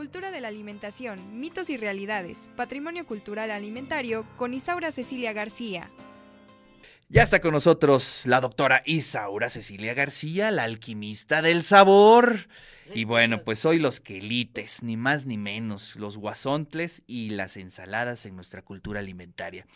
[0.00, 5.90] cultura de la alimentación, mitos y realidades, patrimonio cultural alimentario con Isaura Cecilia García.
[7.10, 12.48] Ya está con nosotros la doctora Isaura Cecilia García, la alquimista del sabor.
[12.94, 18.24] Y bueno, pues hoy los quelites, ni más ni menos, los guasontles y las ensaladas
[18.24, 19.66] en nuestra cultura alimentaria.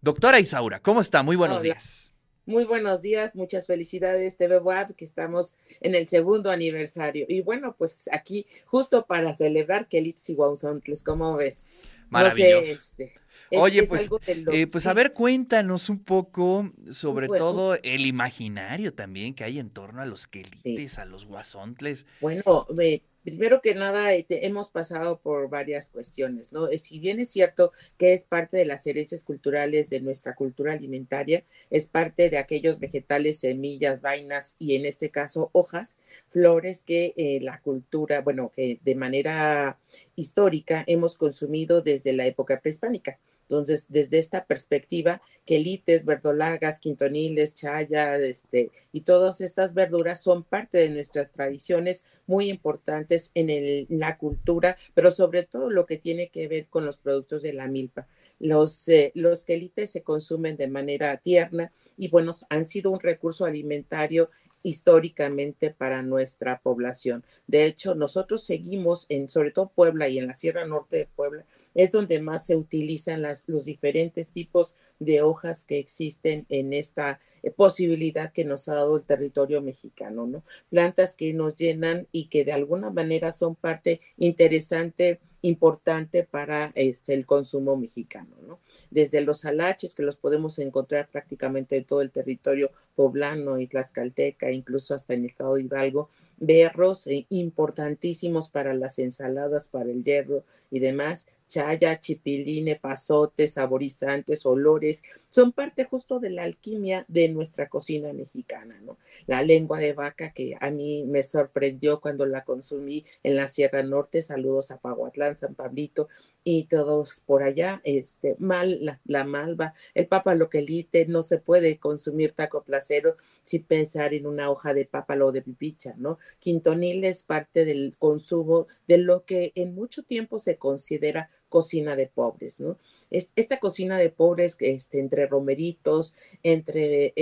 [0.00, 1.24] Doctora Isaura, ¿cómo está?
[1.24, 2.14] Muy buenos días.
[2.46, 7.26] Muy buenos días, muchas felicidades TV Web, que estamos en el segundo aniversario.
[7.28, 11.72] Y bueno, pues aquí justo para celebrar que y Guauzontles, ¿cómo ves?
[12.08, 12.70] Maravilloso.
[12.70, 13.14] este,
[13.50, 19.42] Oye, pues, eh, pues a ver, cuéntanos un poco sobre todo el imaginario también que
[19.42, 22.06] hay en torno a los quelites, a los guasontles.
[22.20, 26.68] Bueno, me Primero que nada, este, hemos pasado por varias cuestiones, ¿no?
[26.68, 30.74] Eh, si bien es cierto que es parte de las herencias culturales de nuestra cultura
[30.74, 35.96] alimentaria, es parte de aquellos vegetales, semillas, vainas y en este caso hojas,
[36.28, 39.76] flores que eh, la cultura, bueno, que de manera
[40.14, 43.18] histórica hemos consumido desde la época prehispánica.
[43.48, 50.78] Entonces, desde esta perspectiva, quelites, verdolagas, quintoniles, chaya, este, y todas estas verduras son parte
[50.78, 56.48] de nuestras tradiciones muy importantes en, la cultura, pero sobre todo lo que tiene que
[56.48, 58.08] ver con los productos de la milpa.
[58.40, 63.44] Los, eh, los quelites se consumen de manera tierna y, bueno, han sido un recurso
[63.44, 64.30] alimentario
[64.66, 67.22] históricamente para nuestra población.
[67.46, 71.44] De hecho, nosotros seguimos en, sobre todo Puebla y en la Sierra Norte de Puebla,
[71.76, 77.20] es donde más se utilizan las, los diferentes tipos de hojas que existen en esta
[77.44, 80.42] eh, posibilidad que nos ha dado el territorio mexicano, ¿no?
[80.68, 87.14] Plantas que nos llenan y que de alguna manera son parte interesante importante para este,
[87.14, 88.58] el consumo mexicano, ¿no?
[88.90, 94.50] Desde los alaches, que los podemos encontrar prácticamente en todo el territorio poblano y tlaxcalteca,
[94.50, 100.02] incluso hasta en el estado de Hidalgo, berros eh, importantísimos para las ensaladas, para el
[100.02, 107.28] hierro y demás, chaya, chipiline, pasotes, saborizantes, olores, son parte justo de la alquimia de
[107.28, 108.98] nuestra cocina mexicana, ¿no?
[109.26, 113.82] La lengua de vaca que a mí me sorprendió cuando la consumí en la Sierra
[113.82, 116.08] Norte, saludos a Pahuatlán, San Pablito
[116.42, 122.62] y todos por allá, este, mal, la, malva, el papaloquelite, no se puede consumir taco
[122.62, 126.18] placero sin pensar en una hoja de pápalo de pipicha, ¿no?
[126.38, 132.06] Quintonil es parte del consumo de lo que en mucho tiempo se considera cocina de
[132.06, 132.76] pobres, ¿no?
[133.10, 137.14] esta cocina de pobres, este, entre romeritos, entre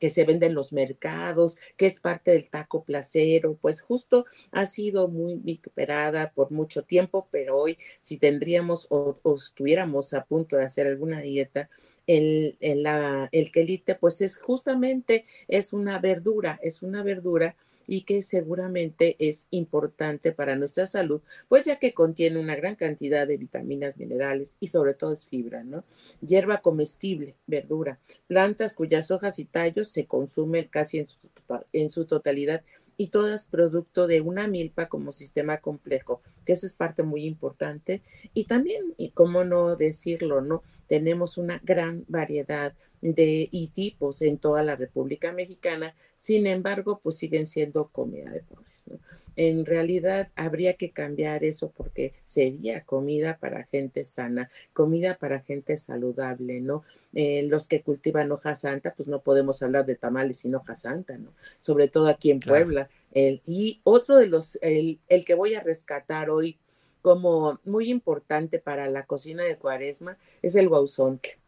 [0.00, 4.66] que se vende en los mercados, que es parte del taco placero, pues justo ha
[4.66, 10.64] sido muy vituperada por mucho tiempo, pero hoy si tendríamos o, estuviéramos a punto de
[10.64, 11.68] hacer alguna dieta,
[12.06, 17.54] el, el, la, el quelite pues es justamente, es una verdura, es una verdura
[17.86, 23.26] y que seguramente es importante para nuestra salud, pues ya que contiene una gran cantidad
[23.26, 25.84] de vitaminas, minerales y sobre todo es fibra, ¿no?
[26.20, 31.06] Hierba comestible, verdura, plantas cuyas hojas y tallos se consumen casi
[31.72, 32.62] en su, totalidad
[32.96, 38.02] y todas producto de una milpa como sistema complejo, que eso es parte muy importante.
[38.34, 40.62] Y también, y cómo no decirlo, ¿no?
[40.86, 47.16] Tenemos una gran variedad de y tipos en toda la República Mexicana, sin embargo, pues
[47.16, 48.84] siguen siendo comida de pobres.
[48.90, 48.98] ¿no?
[49.36, 55.76] En realidad habría que cambiar eso porque sería comida para gente sana, comida para gente
[55.76, 56.82] saludable, ¿no?
[57.14, 61.16] Eh, los que cultivan hoja santa, pues no podemos hablar de tamales sin hoja santa,
[61.16, 61.32] ¿no?
[61.58, 62.90] Sobre todo aquí en Puebla.
[63.14, 66.58] y otro de los, el, el que voy a rescatar hoy
[67.02, 71.39] como muy importante para la cocina de cuaresma es el guauzontle.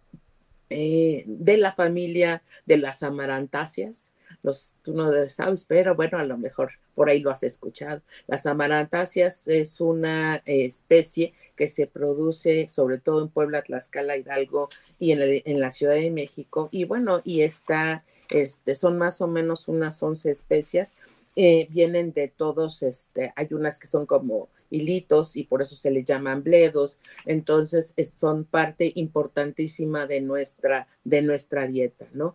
[0.72, 4.15] Eh, de la familia de las amarantáceas.
[4.43, 8.03] Los, tú no sabes, pero bueno, a lo mejor por ahí lo has escuchado.
[8.27, 14.69] Las amarantáceas es una especie que se produce sobre todo en Puebla, Tlaxcala, Hidalgo
[14.99, 16.69] y en, en la Ciudad de México.
[16.72, 20.97] Y bueno, y está, este, son más o menos unas 11 especies.
[21.37, 25.91] Eh, vienen de todos, este, hay unas que son como hilitos y por eso se
[25.91, 26.98] le llaman bledos.
[27.27, 32.34] Entonces, son parte importantísima de nuestra, de nuestra dieta, ¿no?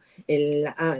[0.77, 0.97] Ah,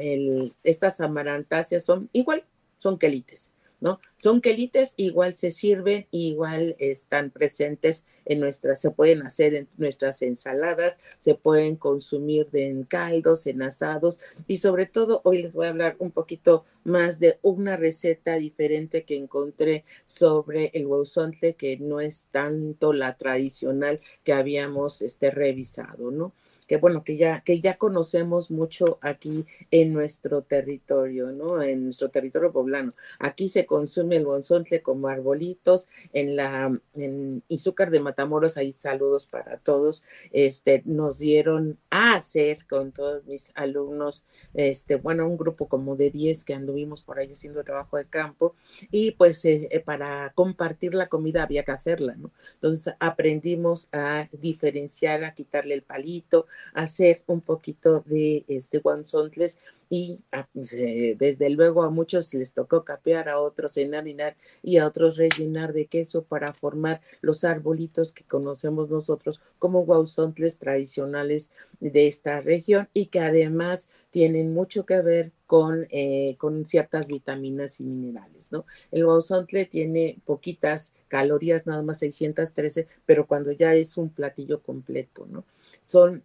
[0.63, 2.44] estas amarantáceas son igual,
[2.78, 3.54] son quelites.
[3.79, 4.00] ¿No?
[4.15, 10.21] Son quelites, igual se sirven, igual están presentes en nuestras, se pueden hacer en nuestras
[10.21, 15.69] ensaladas, se pueden consumir en caldos, en asados y sobre todo hoy les voy a
[15.69, 22.00] hablar un poquito más de una receta diferente que encontré sobre el hueuzontle que no
[22.00, 26.33] es tanto la tradicional que habíamos este, revisado, ¿no?
[26.68, 31.62] que bueno, que ya, que ya conocemos mucho aquí en nuestro territorio, ¿no?
[31.62, 32.94] En nuestro territorio poblano.
[33.19, 35.90] Aquí se consume el guansontle como arbolitos.
[36.14, 40.04] En la en Izúcar de Matamoros, hay saludos para todos.
[40.31, 46.10] Este, nos dieron a hacer con todos mis alumnos, este, bueno, un grupo como de
[46.10, 48.56] 10 que anduvimos por ahí haciendo trabajo de campo
[48.92, 52.31] y pues eh, eh, para compartir la comida había que hacerla, ¿no?
[52.56, 59.60] Entonces aprendimos a diferenciar, a quitarle el palito, a hacer un poquito de este guanzontles
[59.89, 64.78] y ah, pues, eh, desde luego a muchos les tocó capear, a otros enharinar y
[64.78, 71.51] a otros rellenar de queso para formar los arbolitos que conocemos nosotros como guauzontles tradicionales
[71.80, 77.80] de esta región y que además tienen mucho que ver con, eh, con ciertas vitaminas
[77.80, 78.66] y minerales, ¿no?
[78.92, 85.25] El guauzontle tiene poquitas calorías, nada más 613, pero cuando ya es un platillo completo,
[85.30, 85.45] ¿no?
[85.81, 86.24] Son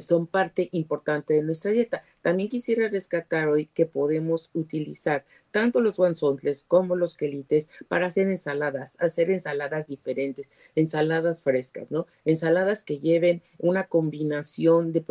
[0.00, 2.02] son parte importante de nuestra dieta.
[2.22, 8.28] También quisiera rescatar hoy que podemos utilizar tanto los guanzontles como los quelites para hacer
[8.28, 12.06] ensaladas, hacer ensaladas diferentes, ensaladas frescas, ¿no?
[12.24, 15.04] Ensaladas que lleven una combinación de,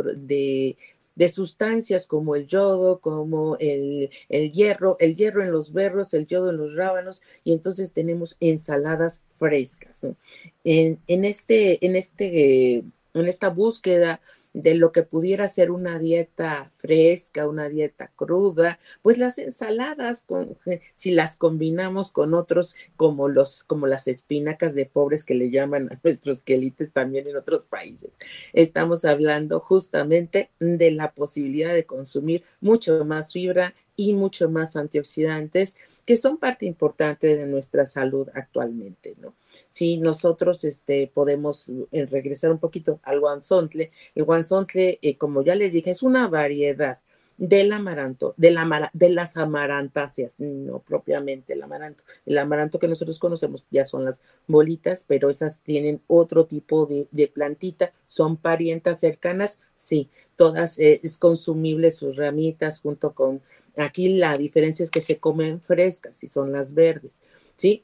[1.15, 6.27] de, sustancias como el yodo, como el, el, hierro, el hierro en los berros, el
[6.27, 10.03] yodo en los rábanos, y entonces tenemos ensaladas frescas.
[10.03, 10.15] ¿no?
[10.63, 14.21] En, en, este, en este en esta búsqueda
[14.53, 20.25] de lo que pudiera ser una dieta fresca, una dieta cruda, pues las ensaladas,
[20.93, 25.91] si las combinamos con otros como los, como las espinacas de pobres que le llaman
[25.91, 28.11] a nuestros quelites también en otros países,
[28.53, 35.75] estamos hablando justamente de la posibilidad de consumir mucho más fibra y mucho más antioxidantes
[36.05, 39.33] que son parte importante de nuestra salud actualmente, ¿no?
[39.69, 45.53] Si nosotros este, podemos eh, regresar un poquito al guanzontle, el guanzontle, eh, como ya
[45.53, 46.99] les dije, es una variedad
[47.35, 48.55] del amaranto, de,
[48.93, 52.03] de las amarantáceas, no propiamente el amaranto.
[52.25, 57.27] El amaranto que nosotros conocemos ya son las bolitas, pero esas tienen otro tipo de,
[57.27, 63.41] plantita, son parientas cercanas, sí, todas eh, es consumible sus ramitas junto con
[63.79, 67.21] Aquí la diferencia es que se comen frescas y son las verdes,
[67.55, 67.83] ¿sí?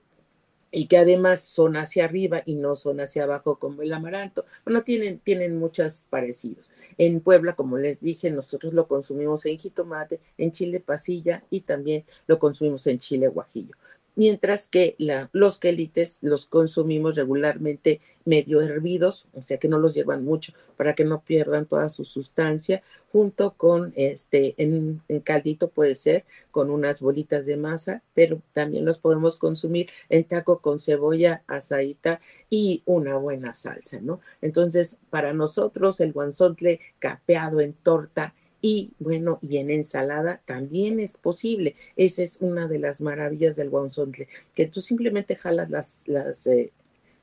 [0.71, 4.45] y que además son hacia arriba y no son hacia abajo como el amaranto.
[4.65, 6.73] Bueno, tienen, tienen muchos parecidos.
[6.97, 12.03] En Puebla, como les dije, nosotros lo consumimos en jitomate, en chile pasilla y también
[12.27, 13.75] lo consumimos en chile guajillo
[14.15, 14.95] mientras que
[15.31, 20.95] los quelites los consumimos regularmente medio hervidos, o sea que no los llevan mucho para
[20.95, 22.81] que no pierdan toda su sustancia,
[23.11, 28.97] junto con este, en, caldito puede ser, con unas bolitas de masa, pero también los
[28.97, 32.19] podemos consumir en taco con cebolla, azaita
[32.49, 34.19] y una buena salsa, ¿no?
[34.41, 38.33] Entonces, para nosotros el guanzotle capeado en torta
[38.65, 41.75] y bueno, y en ensalada también es posible.
[41.97, 46.71] Esa es una de las maravillas del guauzontle, que tú simplemente jalas las, las, eh,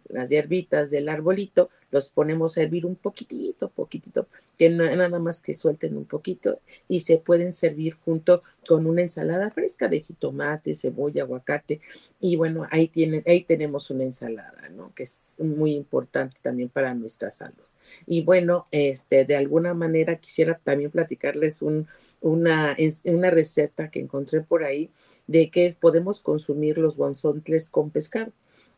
[0.08, 5.52] las hierbitas del arbolito, los ponemos a hervir un poquitito, poquitito, que nada más que
[5.52, 11.24] suelten un poquito y se pueden servir junto con una ensalada fresca de jitomate, cebolla,
[11.24, 11.80] aguacate
[12.20, 14.94] y bueno, ahí tienen, ahí tenemos una ensalada, ¿no?
[14.94, 17.71] Que es muy importante también para nuestra salud.
[18.06, 21.88] Y bueno, este, de alguna manera quisiera también platicarles un,
[22.20, 24.90] una, una receta que encontré por ahí
[25.26, 28.32] de que podemos consumir los guanzontles con pescado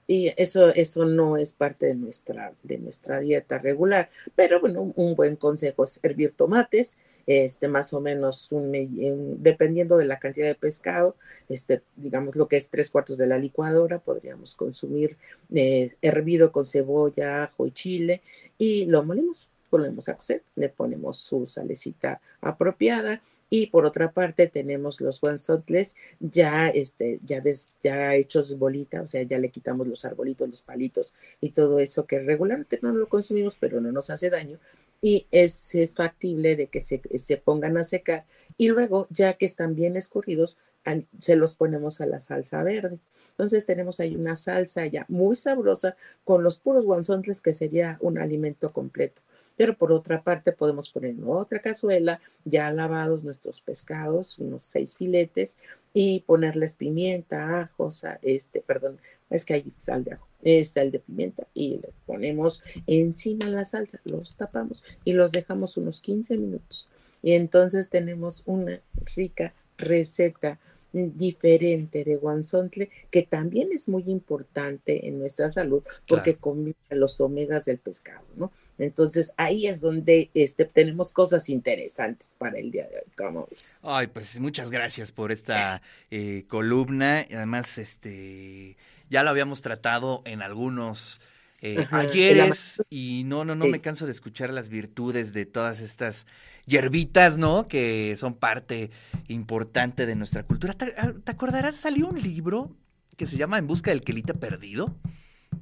[0.06, 4.10] y eso, eso no es parte de nuestra, de nuestra dieta regular.
[4.34, 8.72] Pero bueno, un buen consejo es hervir tomates, este, más o menos un,
[9.42, 11.16] dependiendo de la cantidad de pescado,
[11.48, 15.16] este, digamos lo que es tres cuartos de la licuadora, podríamos consumir
[15.54, 18.22] eh, hervido con cebolla, ajo y chile
[18.58, 24.48] y lo molemos, volvemos a cocer, le ponemos su salecita apropiada y por otra parte
[24.48, 27.42] tenemos los guanzotles ya, este, ya,
[27.82, 32.06] ya hechos bolita, o sea, ya le quitamos los arbolitos, los palitos y todo eso
[32.06, 34.58] que regularmente no lo consumimos, pero no nos hace daño.
[35.06, 38.24] Y es, factible de que se, se pongan a secar
[38.56, 40.56] y luego, ya que están bien escurridos,
[41.18, 42.98] se los ponemos a la salsa verde.
[43.30, 45.94] Entonces tenemos ahí una salsa ya muy sabrosa
[46.24, 49.20] con los puros guanzontles que sería un alimento completo
[49.56, 54.96] pero por otra parte podemos poner en otra cazuela ya lavados nuestros pescados, unos seis
[54.96, 55.56] filetes,
[55.92, 58.98] y ponerles pimienta, ajos, este, perdón,
[59.30, 63.64] es que hay sal de ajo, está el de pimienta, y le ponemos encima la
[63.64, 66.88] salsa, los tapamos y los dejamos unos 15 minutos.
[67.22, 68.80] Y entonces tenemos una
[69.16, 70.58] rica receta
[70.94, 77.64] diferente de guanzontle, que también es muy importante en nuestra salud porque combina los omegas
[77.64, 78.52] del pescado, ¿no?
[78.78, 83.80] Entonces ahí es donde este, tenemos cosas interesantes para el día de hoy, ¿cómo ves?
[83.84, 87.24] Ay, pues muchas gracias por esta eh, columna.
[87.32, 88.76] Además, este,
[89.10, 91.20] ya lo habíamos tratado en algunos
[91.66, 96.26] eh, ayeres y no, no, no me canso de escuchar las virtudes de todas estas
[96.66, 97.66] hierbitas, ¿no?
[97.68, 98.90] Que son parte
[99.28, 100.74] importante de nuestra cultura.
[100.74, 101.76] ¿Te, ah, acordarás?
[101.76, 102.76] Salió un libro
[103.16, 104.94] que se llama En busca del quelite perdido.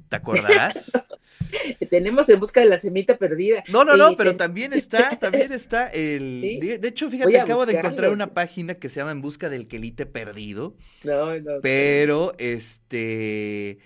[0.09, 0.91] ¿Te acordarás?
[1.89, 3.63] Tenemos en busca de la semita perdida.
[3.69, 6.41] No, no, no, pero también está, también está el.
[6.41, 10.05] De, hecho, fíjate, acabo de encontrar una página que se llama En busca del quelite
[10.05, 10.75] perdido.
[11.05, 11.61] No, no.
[11.61, 13.79] Pero, este.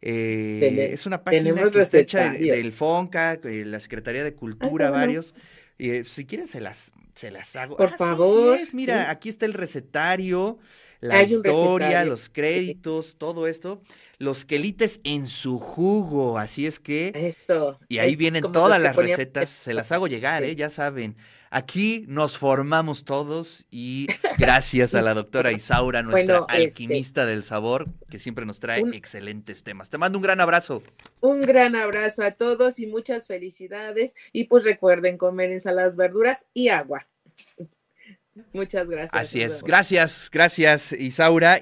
[0.00, 5.34] Eh, es una página que está hecha del FONCA, la Secretaría de Cultura, varios.
[5.78, 7.76] Eh, si quieren, se las, se las hago.
[7.76, 8.58] Por ah, favor.
[8.72, 10.58] Mira, aquí está el recetario
[11.00, 13.82] la historia, los créditos, todo esto,
[14.18, 17.12] los quelites en su jugo, así es que...
[17.14, 17.78] Esto.
[17.88, 20.56] Y ahí vienen todas las recetas, se las hago llegar, ¿eh?
[20.56, 21.16] ya saben.
[21.50, 24.06] Aquí nos formamos todos y
[24.38, 29.62] gracias a la doctora Isaura, nuestra este alquimista del sabor, que siempre nos trae excelentes
[29.62, 29.88] temas.
[29.88, 30.82] Te mando un gran abrazo.
[31.20, 34.14] Un gran abrazo a todos y muchas felicidades.
[34.32, 37.06] Y pues recuerden comer ensaladas, verduras y agua.
[38.52, 39.14] Muchas gracias.
[39.14, 39.62] Así es.
[39.62, 41.56] Gracias, gracias, Isaura.